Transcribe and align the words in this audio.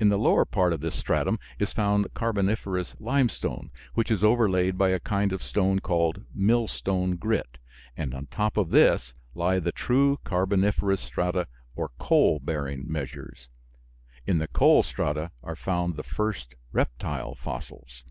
In 0.00 0.08
the 0.08 0.18
lower 0.18 0.44
part 0.44 0.72
of 0.72 0.80
this 0.80 0.96
stratum 0.96 1.38
is 1.60 1.72
found 1.72 2.12
carboniferous 2.12 2.96
limestone, 2.98 3.70
which 3.92 4.10
is 4.10 4.24
overlaid 4.24 4.76
by 4.76 4.88
a 4.88 4.98
kind 4.98 5.32
of 5.32 5.44
stone 5.44 5.78
called 5.78 6.24
millstone 6.34 7.14
grit, 7.14 7.58
and 7.96 8.16
on 8.16 8.26
top 8.26 8.56
of 8.56 8.70
this 8.70 9.14
lie 9.32 9.60
the 9.60 9.70
true 9.70 10.18
carboniferous 10.24 11.00
strata 11.02 11.46
or 11.76 11.90
coal 12.00 12.40
bearing 12.40 12.90
measures. 12.90 13.48
In 14.26 14.38
the 14.38 14.48
coal 14.48 14.82
strata 14.82 15.30
are 15.44 15.54
found 15.54 15.94
the 15.94 16.02
first 16.02 16.56
reptile 16.72 17.36
fossils. 17.36 18.02